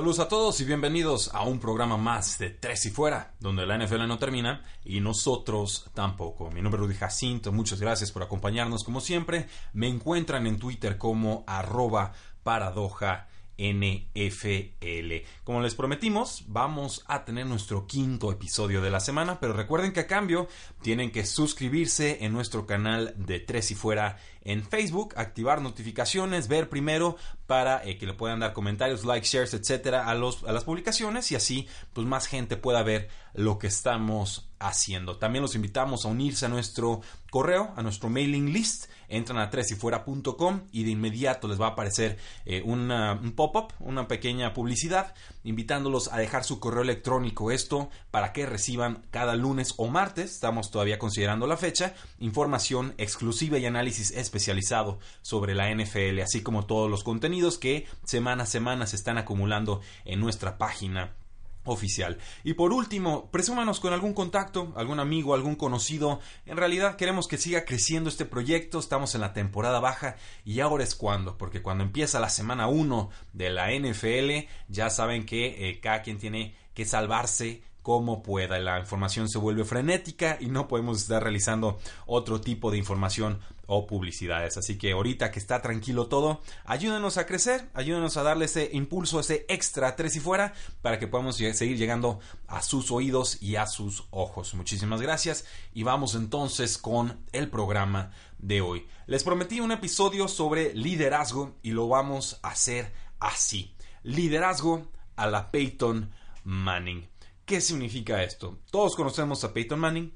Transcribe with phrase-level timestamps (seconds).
[0.00, 3.76] Saludos a todos y bienvenidos a un programa más de Tres y Fuera, donde la
[3.76, 6.50] NFL no termina y nosotros tampoco.
[6.50, 9.46] Mi nombre es Rudy Jacinto, muchas gracias por acompañarnos como siempre.
[9.74, 13.28] Me encuentran en Twitter como arroba paradoja
[13.60, 15.26] NFL.
[15.44, 20.00] Como les prometimos, vamos a tener nuestro quinto episodio de la semana, pero recuerden que
[20.00, 20.48] a cambio
[20.82, 26.70] tienen que suscribirse en nuestro canal de Tres y Fuera en Facebook, activar notificaciones, ver
[26.70, 30.64] primero para eh, que le puedan dar comentarios, likes, shares, etcétera a, los, a las
[30.64, 35.16] publicaciones y así pues más gente pueda ver lo que estamos haciendo.
[35.16, 38.86] También los invitamos a unirse a nuestro correo, a nuestro mailing list.
[39.08, 44.54] Entran a tresyfuera.com y de inmediato les va a aparecer eh, un pop-up, una pequeña
[44.54, 47.50] publicidad, invitándolos a dejar su correo electrónico.
[47.50, 53.58] Esto para que reciban cada lunes o martes, estamos todavía considerando la fecha, información exclusiva
[53.58, 58.86] y análisis especializado sobre la NFL, así como todos los contenidos que semana a semana
[58.86, 61.16] se están acumulando en nuestra página
[61.64, 62.18] oficial.
[62.44, 66.20] Y por último, presúmanos con algún contacto, algún amigo, algún conocido.
[66.46, 70.84] En realidad queremos que siga creciendo este proyecto, estamos en la temporada baja y ahora
[70.84, 75.80] es cuando, porque cuando empieza la semana 1 de la NFL, ya saben que eh,
[75.80, 78.58] cada quien tiene que salvarse como pueda.
[78.58, 83.40] La información se vuelve frenética y no podemos estar realizando otro tipo de información
[83.72, 84.56] o publicidades.
[84.56, 89.20] Así que ahorita que está tranquilo todo, ayúdenos a crecer, ayúdenos a darle ese impulso,
[89.20, 93.66] ese extra tres y fuera para que podamos seguir llegando a sus oídos y a
[93.66, 94.54] sus ojos.
[94.54, 98.88] Muchísimas gracias y vamos entonces con el programa de hoy.
[99.06, 103.76] Les prometí un episodio sobre liderazgo y lo vamos a hacer así.
[104.02, 106.10] Liderazgo a la Peyton
[106.42, 107.08] Manning.
[107.44, 108.58] ¿Qué significa esto?
[108.72, 110.12] Todos conocemos a Peyton Manning,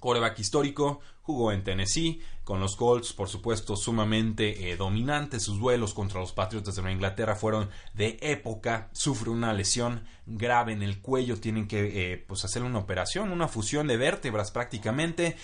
[0.00, 5.40] coreback histórico, jugó en Tennessee, con los Colts, por supuesto, sumamente eh, dominante.
[5.40, 8.88] Sus duelos contra los Patriots de Inglaterra fueron de época.
[8.92, 13.48] Sufre una lesión grave en el cuello, tienen que eh, pues hacer una operación, una
[13.48, 15.36] fusión de vértebras prácticamente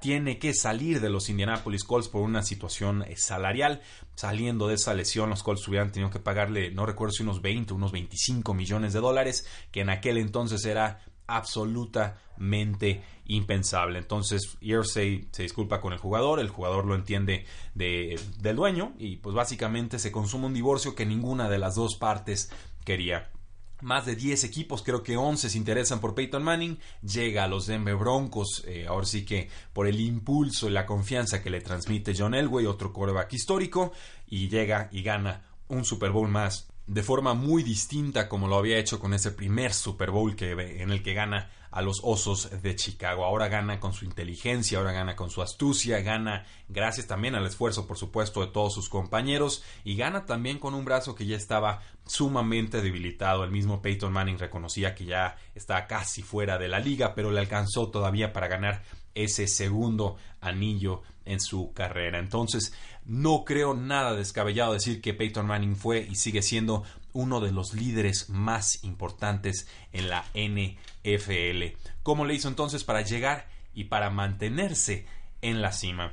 [0.00, 3.80] tiene que salir de los Indianapolis Colts por una situación eh, salarial.
[4.16, 7.74] Saliendo de esa lesión, los Colts hubieran tenido que pagarle, no recuerdo si unos 20,
[7.74, 13.98] unos 25 millones de dólares, que en aquel entonces era absolutamente impensable.
[13.98, 17.44] Entonces, Irsay se disculpa con el jugador, el jugador lo entiende
[17.74, 21.96] de, del dueño y pues básicamente se consume un divorcio que ninguna de las dos
[21.96, 22.50] partes
[22.84, 23.30] quería.
[23.80, 26.80] Más de 10 equipos, creo que 11 se interesan por Peyton Manning.
[27.02, 31.40] Llega a los Denver Broncos, eh, ahora sí que por el impulso y la confianza
[31.40, 33.92] que le transmite John Elway, otro quarterback histórico,
[34.26, 38.78] y llega y gana un Super Bowl más de forma muy distinta como lo había
[38.78, 42.74] hecho con ese primer Super Bowl que, en el que gana a los Osos de
[42.76, 43.26] Chicago.
[43.26, 47.86] Ahora gana con su inteligencia, ahora gana con su astucia, gana gracias también al esfuerzo,
[47.86, 51.82] por supuesto, de todos sus compañeros y gana también con un brazo que ya estaba
[52.06, 53.44] sumamente debilitado.
[53.44, 57.40] El mismo Peyton Manning reconocía que ya estaba casi fuera de la liga, pero le
[57.40, 58.82] alcanzó todavía para ganar
[59.14, 62.18] ese segundo anillo en su carrera.
[62.18, 62.72] Entonces,
[63.08, 67.72] no creo nada descabellado decir que Peyton Manning fue y sigue siendo uno de los
[67.72, 71.76] líderes más importantes en la NFL.
[72.02, 75.06] ¿Cómo le hizo entonces para llegar y para mantenerse
[75.40, 76.12] en la cima?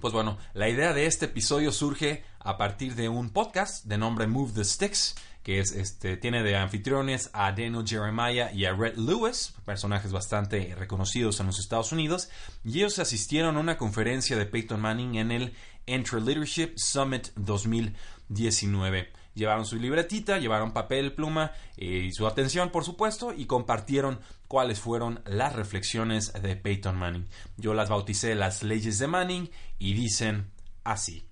[0.00, 4.26] Pues bueno, la idea de este episodio surge a partir de un podcast de nombre
[4.26, 5.14] Move the Sticks,
[5.44, 10.74] que es este tiene de anfitriones a Daniel Jeremiah y a Red Lewis, personajes bastante
[10.76, 12.28] reconocidos en los Estados Unidos,
[12.64, 15.54] y ellos asistieron a una conferencia de Peyton Manning en el
[15.86, 19.12] Entre Leadership Summit 2019.
[19.34, 25.20] Llevaron su libretita, llevaron papel, pluma y su atención, por supuesto, y compartieron cuáles fueron
[25.26, 27.28] las reflexiones de Peyton Manning.
[27.56, 30.50] Yo las bauticé las leyes de Manning y dicen
[30.84, 31.24] así.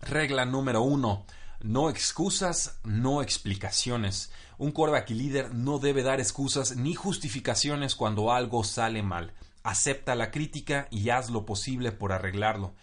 [0.00, 1.26] Regla número uno
[1.64, 4.30] no excusas, no explicaciones.
[4.58, 9.32] Un quarterback y líder no debe dar excusas ni justificaciones cuando algo sale mal.
[9.62, 12.74] Acepta la crítica y haz lo posible por arreglarlo.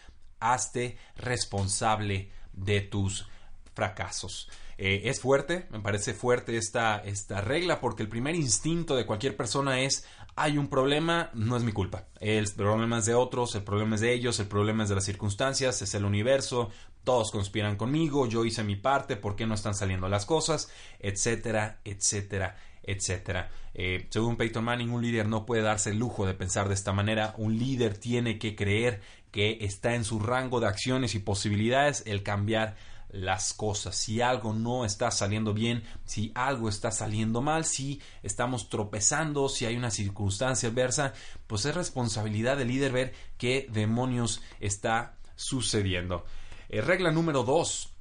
[0.41, 3.29] Hazte responsable de tus
[3.73, 4.49] fracasos.
[4.77, 9.37] Eh, es fuerte, me parece fuerte esta, esta regla porque el primer instinto de cualquier
[9.37, 10.05] persona es
[10.35, 12.07] hay un problema, no es mi culpa.
[12.19, 15.05] El problema es de otros, el problema es de ellos, el problema es de las
[15.05, 16.71] circunstancias, es el universo,
[17.03, 20.71] todos conspiran conmigo, yo hice mi parte, ¿por qué no están saliendo las cosas?
[20.99, 23.51] Etcétera, etcétera, etcétera.
[23.73, 26.93] Eh, según Peyton Manning, un líder no puede darse el lujo de pensar de esta
[26.93, 27.33] manera.
[27.37, 32.23] Un líder tiene que creer que está en su rango de acciones y posibilidades el
[32.23, 32.75] cambiar
[33.11, 33.95] las cosas.
[33.95, 39.65] Si algo no está saliendo bien, si algo está saliendo mal, si estamos tropezando, si
[39.65, 41.13] hay una circunstancia adversa,
[41.47, 46.25] pues es responsabilidad del líder ver qué demonios está sucediendo.
[46.69, 47.93] Eh, regla número dos.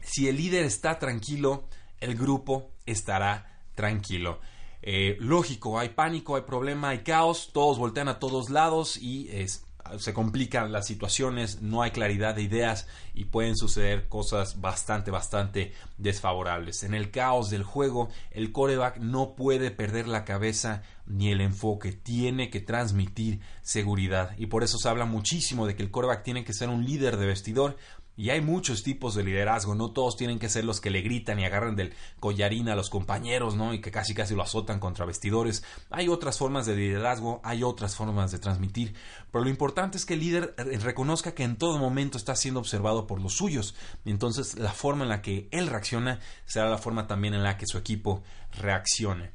[0.00, 1.68] Si el líder está tranquilo,
[2.00, 4.40] el grupo estará tranquilo.
[4.82, 9.64] Eh, lógico, hay pánico, hay problema, hay caos, todos voltean a todos lados y es,
[9.98, 15.72] se complican las situaciones, no hay claridad de ideas y pueden suceder cosas bastante, bastante
[15.98, 16.82] desfavorables.
[16.82, 21.92] En el caos del juego, el coreback no puede perder la cabeza ni el enfoque,
[21.92, 26.44] tiene que transmitir seguridad y por eso se habla muchísimo de que el coreback tiene
[26.44, 27.76] que ser un líder de vestidor
[28.16, 31.38] y hay muchos tipos de liderazgo, no todos tienen que ser los que le gritan
[31.38, 33.72] y agarran del collarín a los compañeros, ¿no?
[33.72, 35.64] Y que casi casi lo azotan contra vestidores.
[35.90, 38.94] Hay otras formas de liderazgo, hay otras formas de transmitir,
[39.30, 43.06] pero lo importante es que el líder reconozca que en todo momento está siendo observado
[43.06, 43.74] por los suyos.
[44.04, 47.66] Entonces la forma en la que él reacciona será la forma también en la que
[47.66, 48.22] su equipo
[48.52, 49.30] reaccione.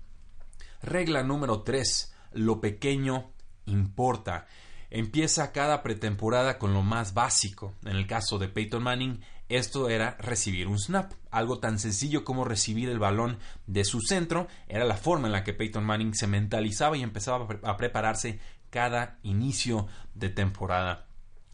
[0.82, 2.14] Regla número 3.
[2.34, 3.32] Lo pequeño
[3.66, 4.46] importa.
[4.90, 7.74] Empieza cada pretemporada con lo más básico.
[7.84, 11.14] En el caso de Peyton Manning, esto era recibir un snap.
[11.32, 15.44] Algo tan sencillo como recibir el balón de su centro era la forma en la
[15.44, 18.40] que Peyton Manning se mentalizaba y empezaba a prepararse
[18.70, 21.08] cada inicio de temporada.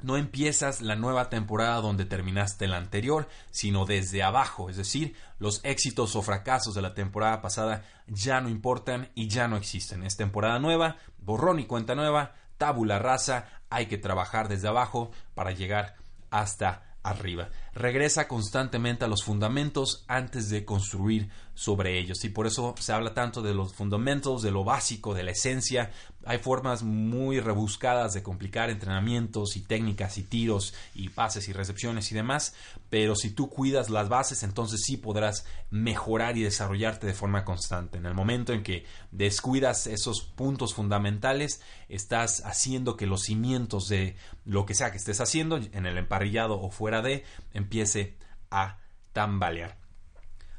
[0.04, 5.62] No empiezas la nueva temporada donde terminaste la anterior, sino desde abajo, es decir, los
[5.64, 10.04] éxitos o fracasos de la temporada pasada ya no importan y ya no existen.
[10.04, 15.52] Es temporada nueva, borrón y cuenta nueva, tabula rasa, hay que trabajar desde abajo para
[15.52, 15.96] llegar
[16.32, 17.50] hasta arriba.
[17.76, 22.24] Regresa constantemente a los fundamentos antes de construir sobre ellos.
[22.24, 25.92] Y por eso se habla tanto de los fundamentos, de lo básico, de la esencia.
[26.26, 32.12] Hay formas muy rebuscadas de complicar entrenamientos y técnicas y tiros y pases y recepciones
[32.12, 32.56] y demás,
[32.90, 37.98] pero si tú cuidas las bases, entonces sí podrás mejorar y desarrollarte de forma constante.
[37.98, 44.16] En el momento en que descuidas esos puntos fundamentales, estás haciendo que los cimientos de
[44.46, 47.26] lo que sea que estés haciendo, en el emparrillado o fuera de,
[47.64, 48.18] empiece
[48.52, 48.78] a
[49.14, 49.78] tambalear.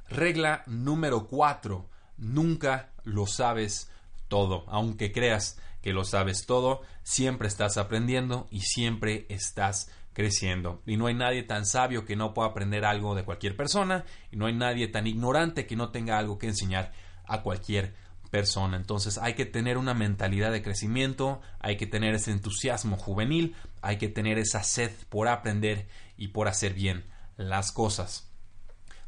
[0.09, 1.89] Regla número 4.
[2.17, 3.91] Nunca lo sabes
[4.29, 4.65] todo.
[4.69, 10.83] Aunque creas que lo sabes todo, siempre estás aprendiendo y siempre estás creciendo.
[10.87, 14.37] Y no hay nadie tan sabio que no pueda aprender algo de cualquier persona y
[14.37, 16.93] no hay nadie tan ignorante que no tenga algo que enseñar
[17.27, 17.95] a cualquier
[18.31, 18.77] persona.
[18.77, 23.99] Entonces hay que tener una mentalidad de crecimiento, hay que tener ese entusiasmo juvenil, hay
[23.99, 25.87] que tener esa sed por aprender
[26.17, 27.05] y por hacer bien
[27.37, 28.31] las cosas.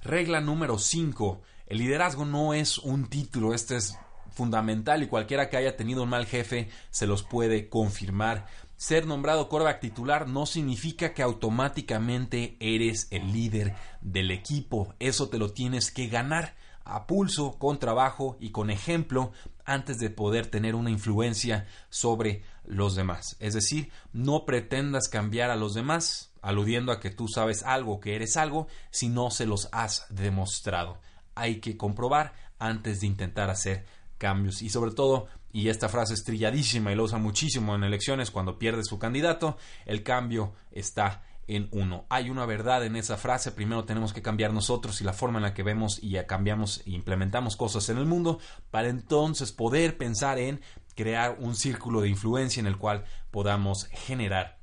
[0.03, 1.43] Regla número 5.
[1.67, 3.99] El liderazgo no es un título, este es
[4.31, 8.47] fundamental y cualquiera que haya tenido un mal jefe se los puede confirmar.
[8.77, 14.95] Ser nombrado quarterback titular no significa que automáticamente eres el líder del equipo.
[14.99, 16.55] Eso te lo tienes que ganar
[16.85, 19.33] a pulso, con trabajo y con ejemplo
[19.65, 23.37] antes de poder tener una influencia sobre los demás.
[23.41, 28.15] Es decir, no pretendas cambiar a los demás, aludiendo a que tú sabes algo, que
[28.15, 31.01] eres algo, si no se los has demostrado.
[31.35, 33.85] Hay que comprobar antes de intentar hacer
[34.17, 34.63] cambios.
[34.63, 38.61] Y sobre todo, y esta frase es trilladísima y lo usa muchísimo en elecciones cuando
[38.61, 42.07] pierde su candidato, el cambio está en uno.
[42.11, 43.51] Hay una verdad en esa frase.
[43.51, 46.91] Primero tenemos que cambiar nosotros y la forma en la que vemos y cambiamos e
[46.91, 48.39] implementamos cosas en el mundo
[48.71, 50.61] para entonces poder pensar en
[50.95, 54.61] crear un círculo de influencia en el cual podamos generar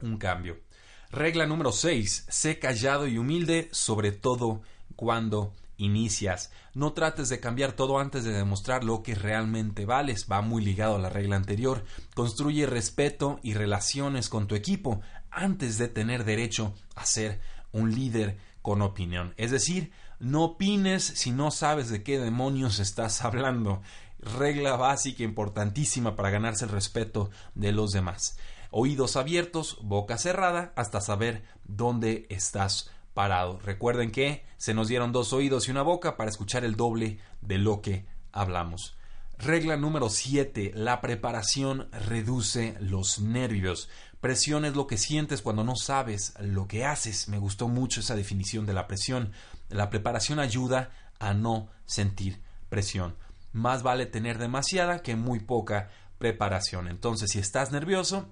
[0.00, 0.67] un cambio.
[1.10, 2.26] Regla número 6.
[2.28, 4.60] Sé callado y humilde, sobre todo
[4.94, 6.52] cuando inicias.
[6.74, 10.26] No trates de cambiar todo antes de demostrar lo que realmente vales.
[10.30, 11.82] Va muy ligado a la regla anterior.
[12.14, 15.00] Construye respeto y relaciones con tu equipo
[15.30, 17.40] antes de tener derecho a ser
[17.72, 19.32] un líder con opinión.
[19.38, 23.80] Es decir, no opines si no sabes de qué demonios estás hablando.
[24.18, 28.36] Regla básica importantísima para ganarse el respeto de los demás
[28.70, 33.58] oídos abiertos, boca cerrada, hasta saber dónde estás parado.
[33.60, 37.58] Recuerden que se nos dieron dos oídos y una boca para escuchar el doble de
[37.58, 38.96] lo que hablamos.
[39.38, 40.72] Regla número 7.
[40.74, 43.88] La preparación reduce los nervios.
[44.20, 47.28] Presión es lo que sientes cuando no sabes lo que haces.
[47.28, 49.32] Me gustó mucho esa definición de la presión.
[49.68, 53.16] la preparación ayuda a no sentir presión.
[53.52, 56.88] Más vale tener demasiada que muy poca preparación.
[56.88, 58.28] Entonces, si estás nervioso,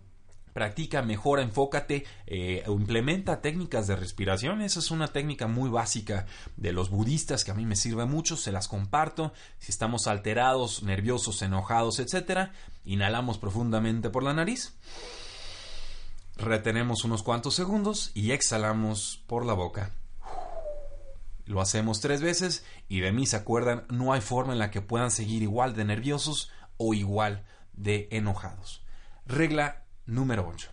[0.57, 4.63] practica, mejora, enfócate eh, implementa técnicas de respiración.
[4.63, 6.25] Esa es una técnica muy básica
[6.57, 9.35] de los budistas que a mí me sirve mucho, se las comparto.
[9.59, 12.55] Si estamos alterados, nerviosos, enojados, etcétera,
[12.87, 14.73] inhalamos profundamente por la nariz.
[16.39, 19.91] Retenemos unos cuantos segundos y exhalamos por la boca.
[21.45, 24.81] Lo hacemos tres veces y de mí se acuerdan, no hay forma en la que
[24.81, 27.45] puedan seguir igual de nerviosos o igual
[27.75, 28.83] de enojados.
[29.27, 30.71] Regla número 8.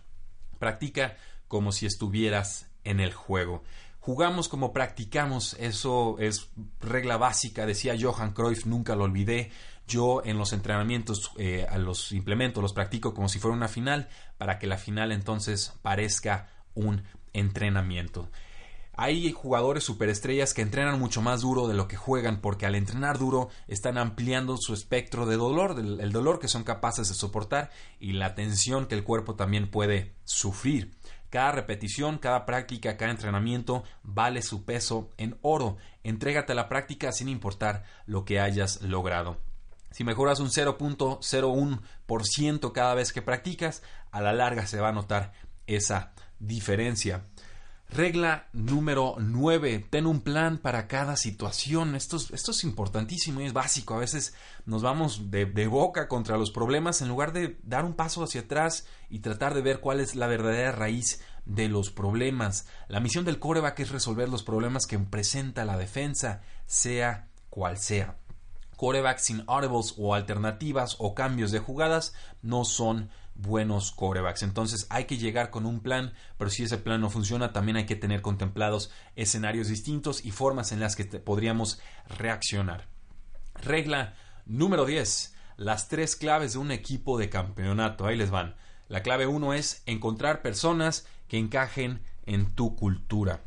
[0.58, 1.16] Practica
[1.48, 3.62] como si estuvieras en el juego.
[4.00, 6.50] Jugamos como practicamos, eso es
[6.80, 9.50] regla básica, decía Johan Cruyff, nunca lo olvidé.
[9.86, 14.58] Yo en los entrenamientos eh, los implemento, los practico como si fuera una final, para
[14.58, 18.28] que la final entonces parezca un entrenamiento.
[18.96, 23.18] Hay jugadores superestrellas que entrenan mucho más duro de lo que juegan porque al entrenar
[23.18, 28.12] duro están ampliando su espectro de dolor, el dolor que son capaces de soportar y
[28.12, 30.92] la tensión que el cuerpo también puede sufrir.
[31.34, 35.78] Cada repetición, cada práctica, cada entrenamiento vale su peso en oro.
[36.04, 39.38] Entrégate a la práctica sin importar lo que hayas logrado.
[39.90, 43.82] Si mejoras un 0.01% cada vez que practicas,
[44.12, 45.32] a la larga se va a notar
[45.66, 47.24] esa diferencia.
[47.88, 49.86] Regla número 9.
[49.88, 51.94] Ten un plan para cada situación.
[51.94, 53.94] Esto es, importantísimo y es básico.
[53.94, 54.34] A veces
[54.66, 58.86] nos vamos de, boca contra los problemas en lugar de dar un paso hacia atrás
[59.10, 62.66] y tratar de ver cuál es la verdadera raíz de los problemas.
[62.88, 68.16] La misión del coreback es resolver los problemas que presenta la defensa, sea cual sea.
[68.76, 72.12] Coreback sin audibles o alternativas o cambios de jugadas
[72.42, 74.42] no son buenos corebacks.
[74.42, 77.86] Entonces hay que llegar con un plan, pero si ese plan no funciona, también hay
[77.86, 82.88] que tener contemplados escenarios distintos y formas en las que podríamos reaccionar.
[83.54, 84.14] Regla
[84.46, 85.34] número 10.
[85.56, 88.06] Las tres claves de un equipo de campeonato.
[88.06, 88.56] Ahí les van.
[88.88, 93.40] La clave 1 es encontrar personas que encajen en tu cultura.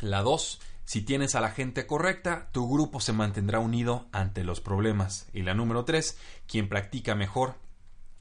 [0.00, 0.60] La 2.
[0.84, 5.28] Si tienes a la gente correcta, tu grupo se mantendrá unido ante los problemas.
[5.32, 6.18] Y la número 3.
[6.46, 7.56] Quien practica mejor,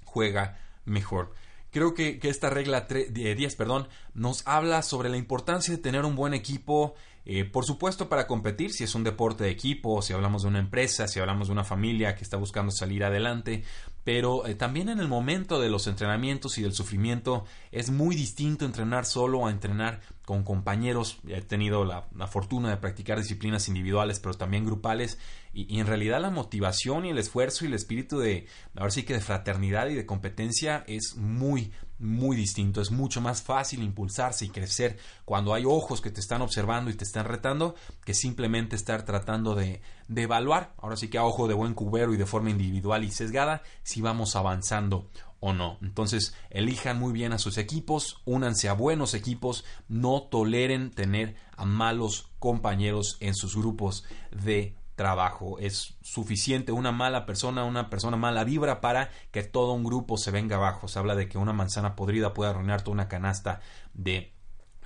[0.05, 1.31] juega mejor.
[1.73, 6.35] Creo que, esta regla 10 perdón, nos habla sobre la importancia de tener un buen
[6.35, 6.93] equipo,
[7.25, 10.59] eh, por supuesto para competir, si es un deporte de equipo, si hablamos de una
[10.59, 13.63] empresa, si hablamos de una familia que está buscando salir adelante,
[14.03, 18.65] pero eh, también en el momento de los entrenamientos y del sufrimiento es muy distinto
[18.65, 21.19] entrenar solo a entrenar con compañeros.
[21.27, 25.17] He tenido la, fortuna de practicar disciplinas individuales, pero también grupales,
[25.53, 29.13] y, en realidad la motivación y el esfuerzo y el espíritu de, ahora sí que
[29.13, 32.81] de fraternidad y de competencia es muy, muy distinto.
[32.81, 36.95] Es mucho más fácil impulsarse y crecer cuando hay ojos que te están observando y
[36.95, 41.47] te están retando que simplemente estar tratando de, de evaluar, ahora sí que a ojo
[41.47, 45.77] de buen cubero y de forma individual y sesgada, si vamos avanzando o no.
[45.81, 51.65] Entonces, elijan muy bien a sus equipos, únanse a buenos equipos, no toleren tener a
[51.65, 55.59] malos compañeros en sus grupos de trabajo.
[55.59, 60.31] Es suficiente una mala persona, una persona mala vibra para que todo un grupo se
[60.31, 60.87] venga abajo.
[60.87, 63.61] Se habla de que una manzana podrida puede arruinar toda una canasta
[63.93, 64.33] de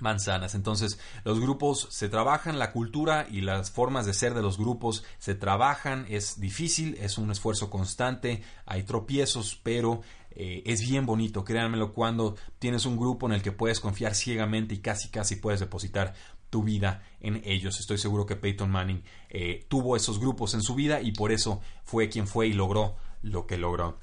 [0.00, 0.54] manzanas.
[0.54, 5.04] Entonces, los grupos se trabajan, la cultura y las formas de ser de los grupos
[5.18, 11.44] se trabajan, es difícil, es un esfuerzo constante, hay tropiezos, pero eh, es bien bonito,
[11.44, 15.60] créanmelo, cuando tienes un grupo en el que puedes confiar ciegamente y casi casi puedes
[15.60, 16.14] depositar
[16.50, 17.80] tu vida en ellos.
[17.80, 21.60] Estoy seguro que Peyton Manning eh, tuvo esos grupos en su vida y por eso
[21.84, 23.98] fue quien fue y logró lo que logró.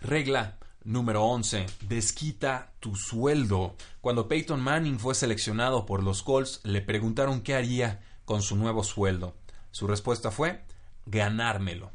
[0.00, 1.66] Regla número 11.
[1.88, 3.76] Desquita tu sueldo.
[4.00, 8.82] Cuando Peyton Manning fue seleccionado por los Colts, le preguntaron qué haría con su nuevo
[8.82, 9.34] sueldo.
[9.70, 10.64] Su respuesta fue
[11.06, 11.90] ganármelo.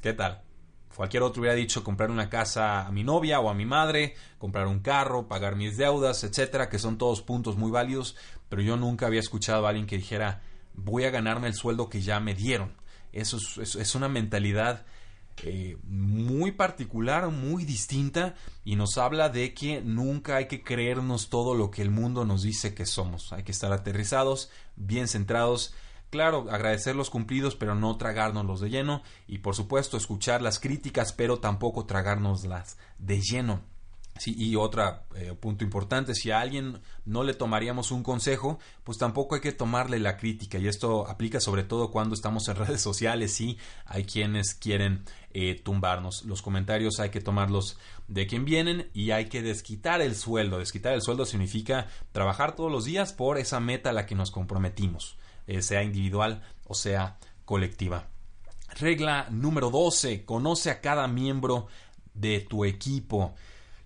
[0.00, 0.42] ¿Qué tal?
[1.00, 4.66] Cualquier otro hubiera dicho comprar una casa a mi novia o a mi madre, comprar
[4.66, 8.16] un carro, pagar mis deudas, etcétera, que son todos puntos muy válidos,
[8.50, 10.42] pero yo nunca había escuchado a alguien que dijera
[10.74, 12.74] voy a ganarme el sueldo que ya me dieron.
[13.14, 14.84] Eso es, una mentalidad
[15.42, 21.54] eh, muy particular, muy distinta y nos habla de que nunca hay que creernos todo
[21.54, 23.32] lo que el mundo nos dice que somos.
[23.32, 25.72] Hay que estar aterrizados, bien centrados
[26.10, 29.02] Claro, agradecer los cumplidos, pero no tragárnoslos de lleno.
[29.28, 33.60] Y por supuesto, escuchar las críticas, pero tampoco tragárnoslas de lleno.
[34.18, 38.98] Sí, y otro eh, punto importante, si a alguien no le tomaríamos un consejo, pues
[38.98, 40.58] tampoco hay que tomarle la crítica.
[40.58, 45.58] Y esto aplica sobre todo cuando estamos en redes sociales y hay quienes quieren eh,
[45.62, 46.24] tumbarnos.
[46.24, 50.58] Los comentarios hay que tomarlos de quien vienen y hay que desquitar el sueldo.
[50.58, 54.32] Desquitar el sueldo significa trabajar todos los días por esa meta a la que nos
[54.32, 55.16] comprometimos
[55.50, 58.06] eh, sea individual o sea colectiva.
[58.78, 60.24] Regla número 12.
[60.24, 61.66] Conoce a cada miembro
[62.14, 63.34] de tu equipo.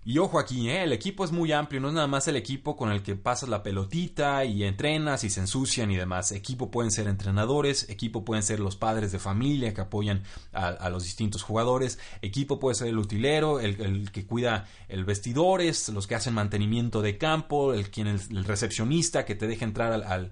[0.07, 0.83] Y ojo aquí, ¿eh?
[0.83, 3.49] el equipo es muy amplio, no es nada más el equipo con el que pasas
[3.49, 6.31] la pelotita y entrenas y se ensucian y demás.
[6.31, 10.21] Equipo pueden ser entrenadores, equipo pueden ser los padres de familia que apoyan
[10.53, 16.05] a, los distintos jugadores, equipo puede ser el utilero, el, que cuida el vestidores, los
[16.05, 20.31] que hacen mantenimiento de campo, el, quien, el, recepcionista que te deja entrar al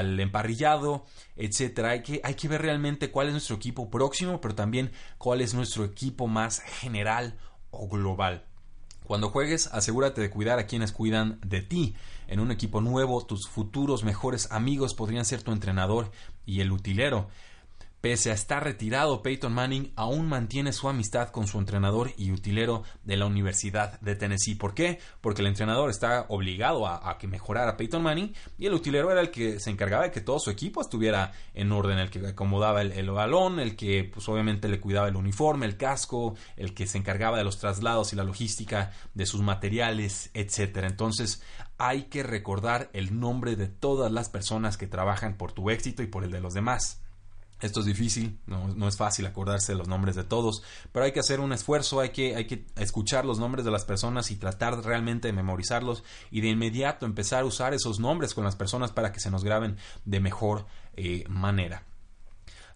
[0.00, 1.04] emparrillado,
[1.36, 1.90] etcétera.
[1.90, 5.54] Hay que, hay que ver realmente cuál es nuestro equipo próximo, pero también cuál es
[5.54, 7.38] nuestro equipo más general
[7.70, 8.44] o global.
[9.04, 11.94] Cuando juegues, asegúrate de cuidar a quienes cuidan de ti.
[12.26, 16.10] En un equipo nuevo, tus futuros mejores amigos podrían ser tu entrenador
[16.46, 17.28] y el utilero.
[18.04, 22.82] Pese a estar retirado, Peyton Manning aún mantiene su amistad con su entrenador y utilero
[23.02, 24.56] de la Universidad de Tennessee.
[24.56, 24.98] ¿Por qué?
[25.22, 29.30] Porque el entrenador está obligado a, que mejorara Peyton Manning y el utilero era el
[29.30, 33.10] que se encargaba de que todo su equipo estuviera en orden, el que acomodaba el,
[33.10, 37.38] balón, el que pues obviamente le cuidaba el uniforme, el casco, el que se encargaba
[37.38, 40.88] de los traslados y la logística de sus materiales, etcétera.
[40.88, 41.42] Entonces
[41.78, 46.06] hay que recordar el nombre de todas las personas que trabajan por tu éxito y
[46.06, 47.00] por el de los demás.
[47.64, 51.20] Esto es difícil, no, es fácil acordarse de los nombres de todos, pero hay que
[51.20, 54.84] hacer un esfuerzo, hay que, hay que escuchar los nombres de las personas y tratar
[54.84, 59.12] realmente de memorizarlos y de inmediato empezar a usar esos nombres con las personas para
[59.12, 61.84] que se nos graben de mejor eh, manera.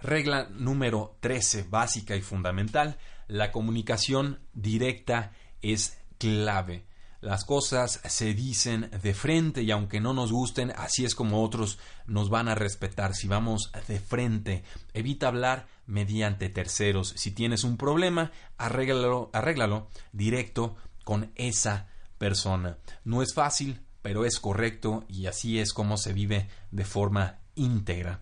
[0.00, 6.88] Regla número 13, básica y fundamental, la comunicación directa es clave.
[7.20, 11.78] Las cosas se dicen de frente y aunque no nos gusten, así es como otros
[12.06, 13.14] nos van a respetar.
[13.14, 14.62] Si vamos de frente,
[14.94, 17.14] evita hablar mediante terceros.
[17.16, 22.78] Si tienes un problema, arréglalo, directo con esa persona.
[23.04, 28.20] No es fácil, pero es correcto y así es como se vive de forma íntegra.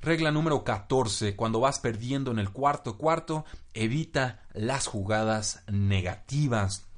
[0.00, 1.36] Regla número 14.
[1.36, 6.88] Cuando vas perdiendo en el cuarto cuarto, evita las jugadas negativas.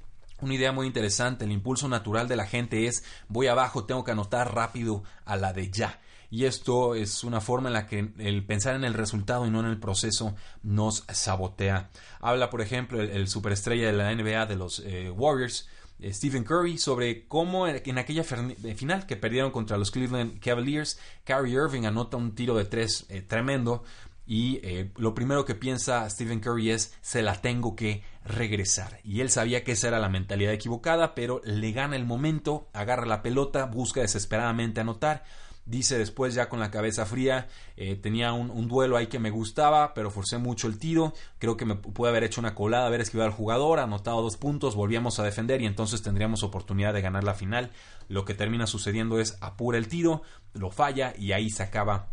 [0.44, 4.10] Una idea muy interesante, el impulso natural de la gente es voy abajo, tengo que
[4.10, 6.02] anotar rápido a la de ya.
[6.28, 9.60] Y esto es una forma en la que el pensar en el resultado y no
[9.60, 11.88] en el proceso nos sabotea.
[12.20, 15.66] Habla, por ejemplo, el, superestrella de la NBA de los eh, Warriors,
[15.98, 21.54] eh, Stephen Curry, sobre cómo en aquella final que perdieron contra los Cleveland Cavaliers, Kyrie
[21.54, 23.82] Irving anota un tiro de tres eh, tremendo
[24.26, 29.00] y eh, lo primero que piensa Stephen Curry es se la tengo que regresar.
[29.04, 33.06] Y él sabía que esa era la mentalidad equivocada, pero le gana el momento, agarra
[33.06, 35.24] la pelota, busca desesperadamente anotar.
[35.66, 39.94] Dice después ya con la cabeza fría, eh, tenía un, duelo ahí que me gustaba,
[39.94, 43.30] pero forcé mucho el tiro, creo que me pude haber hecho una colada, haber esquivado
[43.30, 47.32] al jugador, anotado dos puntos, volvíamos a defender y entonces tendríamos oportunidad de ganar la
[47.32, 47.70] final.
[48.08, 50.20] Lo que termina sucediendo es apura el tiro,
[50.52, 52.10] lo falla y ahí se acaba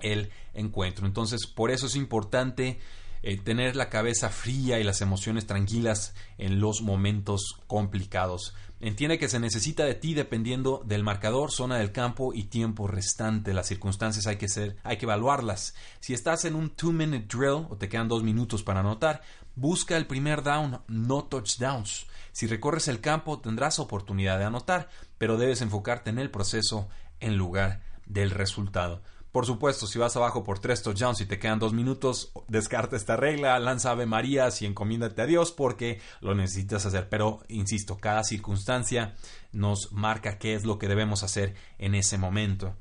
[0.00, 1.04] el encuentro.
[1.04, 2.78] Entonces, por eso es importante
[3.22, 8.54] eh, tener la cabeza fría y las emociones tranquilas en los momentos complicados.
[8.80, 13.54] Entiende que se necesita de ti dependiendo del marcador, zona del campo y tiempo restante.
[13.54, 15.76] Las circunstancias hay que ser, hay que evaluarlas.
[16.00, 19.22] Si estás en un two minute drill o te quedan dos minutos para anotar,
[19.54, 22.06] busca el primer down, no touchdowns.
[22.32, 26.88] Si recorres el campo tendrás oportunidad de anotar, pero debes enfocarte en el proceso
[27.20, 29.00] en lugar del resultado.
[29.32, 33.16] Por supuesto, si vas abajo por tres touchdowns y te quedan dos minutos, descarta esta
[33.16, 37.08] regla, lanza Ave Marías y encomiéndate a Dios porque lo necesitas hacer.
[37.08, 39.14] Pero, insisto, cada circunstancia
[39.50, 42.76] nos marca qué es lo que debemos hacer en ese momento.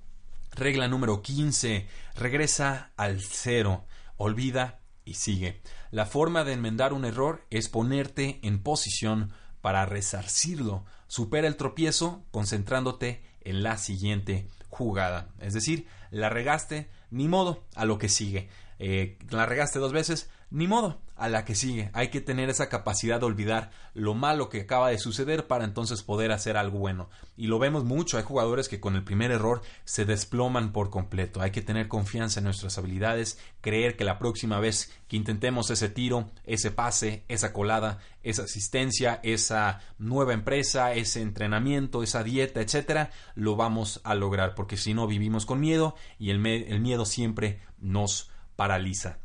[0.52, 1.88] Regla número 15.
[2.16, 3.86] Regresa al cero.
[4.18, 5.62] Olvida y sigue.
[5.90, 10.84] La forma de enmendar un error es ponerte en posición para resarcirlo.
[11.08, 15.30] Supera el tropiezo concentrándote en la siguiente jugada.
[15.40, 18.50] Es decir, la regaste, ni modo, a lo que sigue.
[18.80, 21.92] Eh, la regaste dos veces, ni modo, a la que sigue.
[21.94, 26.04] Hay que tener esa capacidad de olvidar lo malo que acaba de suceder para entonces
[26.04, 27.10] poder hacer algo bueno.
[27.38, 31.42] Y lo vemos mucho, hay jugadores que con el primer error se desploman por completo.
[31.42, 35.88] Hay que tener confianza en nuestras habilidades, creer que la próxima vez que intentemos ese
[35.88, 43.12] tiro, ese pase, esa colada, esa asistencia, esa nueva empresa, ese entrenamiento, esa dieta, etcétera,
[43.36, 47.62] lo vamos a lograr, porque si no vivimos con miedo y el, el miedo siempre
[47.80, 49.21] nos paraliza.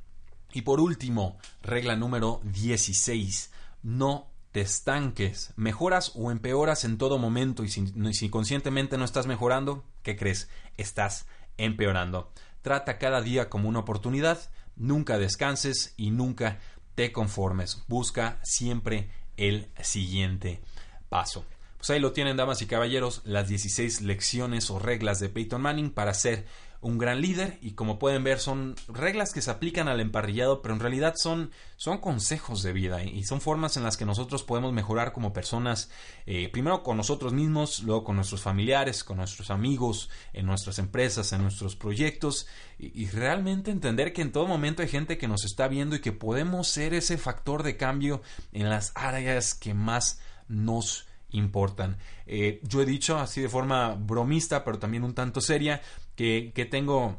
[0.56, 3.50] Y por último, regla número 16.
[3.82, 5.52] No te estanques.
[5.56, 10.48] Mejoras o empeoras en todo momento y si, conscientemente no estás mejorando, ¿qué crees?
[10.78, 11.26] Estás
[11.58, 12.32] empeorando.
[12.62, 16.58] Trata cada día como una oportunidad, nunca descanses y nunca
[16.94, 17.84] te conformes.
[17.86, 20.62] Busca siempre el siguiente
[21.10, 21.44] paso.
[21.76, 25.90] Pues ahí lo tienen, damas y caballeros, las 16 lecciones o reglas de Peyton Manning
[25.90, 26.46] para ser
[26.80, 30.74] un gran líder y como pueden ver son reglas que se aplican al emparrillado, pero
[30.74, 34.72] en realidad son, son consejos de vida y son formas en las que nosotros podemos
[34.72, 35.90] mejorar como personas,
[36.26, 41.32] eh, primero con nosotros mismos, luego con nuestros familiares, con nuestros amigos, en nuestras empresas,
[41.32, 42.46] en nuestros proyectos
[42.78, 46.12] y, realmente entender que en todo momento hay gente que nos está viendo y que
[46.12, 48.20] podemos ser ese factor de cambio
[48.52, 51.96] en las áreas que más nos importan.
[52.26, 55.80] Eh, yo he dicho así de forma bromista, pero también un tanto seria,
[56.16, 57.18] que, tengo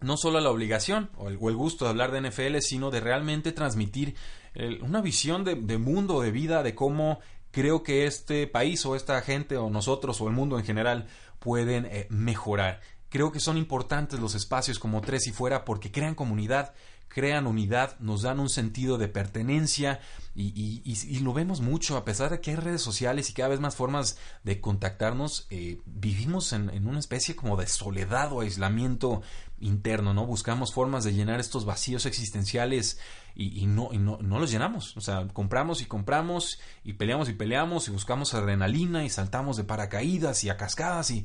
[0.00, 4.14] no solo la obligación o el, gusto de hablar de NFL, sino de realmente transmitir
[4.54, 8.96] el, una visión de, de, mundo, de vida, de cómo creo que este país o
[8.96, 11.06] esta gente o nosotros o el mundo en general
[11.38, 12.80] pueden eh, mejorar.
[13.08, 16.74] Creo que son importantes los espacios como Tres y Fuera porque crean comunidad,
[17.08, 20.00] crean unidad, nos dan un sentido de pertenencia
[20.34, 23.74] y, lo vemos mucho, a pesar de que hay redes sociales y cada vez más
[23.74, 29.22] formas de contactarnos, eh, vivimos en, en, una especie como de soledad o aislamiento
[29.60, 30.26] interno, ¿no?
[30.26, 32.98] Buscamos formas de llenar estos vacíos existenciales
[33.34, 37.90] y, no, no, los llenamos, o sea, compramos y compramos y peleamos y peleamos y
[37.90, 41.24] buscamos adrenalina y saltamos de paracaídas y a cascadas y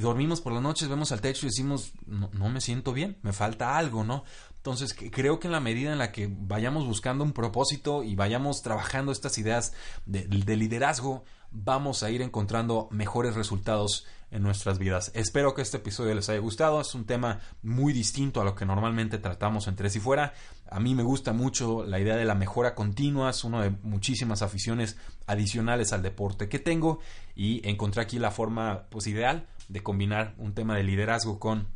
[0.00, 3.76] dormimos por las noches, vemos al techo y decimos, no, me siento bien, me falta
[3.76, 4.24] algo, ¿no?
[4.62, 8.62] Entonces, creo que en la medida en la que vayamos buscando un propósito y vayamos
[8.62, 9.72] trabajando estas ideas
[10.06, 15.10] de, de liderazgo, vamos a ir encontrando mejores resultados en nuestras vidas.
[15.14, 16.80] Espero que este episodio les haya gustado.
[16.80, 20.32] Es un tema muy distinto a lo que normalmente tratamos en Tres y Fuera.
[20.70, 23.30] A mí me gusta mucho la idea de la mejora continua.
[23.30, 24.96] Es una de muchísimas aficiones
[25.26, 27.00] adicionales al deporte que tengo
[27.34, 31.66] y encontré aquí la forma pues, ideal de combinar un tema de liderazgo con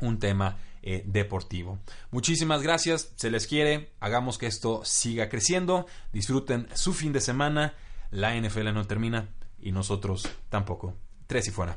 [0.00, 1.78] un tema eh, deportivo.
[2.10, 7.74] Muchísimas gracias, se les quiere, hagamos que esto siga creciendo, disfruten su fin de semana,
[8.10, 9.28] la NFL no termina
[9.60, 10.94] y nosotros tampoco.
[11.26, 11.76] Tres y fuera.